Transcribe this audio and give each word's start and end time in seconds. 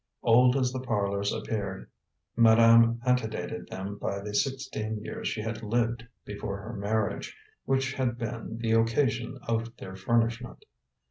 Old 0.23 0.55
as 0.55 0.71
the 0.73 0.79
parlors 0.79 1.31
appeared, 1.31 1.87
madame 2.35 2.99
antedated 3.05 3.67
them 3.67 3.99
by 3.99 4.19
the 4.19 4.33
sixteen 4.33 4.97
years 5.03 5.27
she 5.27 5.41
had 5.41 5.61
lived 5.61 6.07
before 6.25 6.57
her 6.59 6.73
marriage, 6.73 7.37
which 7.65 7.93
had 7.93 8.17
been 8.17 8.57
the 8.57 8.71
occasion 8.71 9.37
of 9.47 9.75
their 9.77 9.95
furnishment. 9.95 10.65